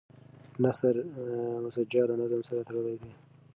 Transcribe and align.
نثر 0.63 0.95
مسجع 1.63 2.01
له 2.09 2.15
نظم 2.23 2.41
سره 2.49 2.65
تړلی 2.67 2.95
دی. 3.01 3.11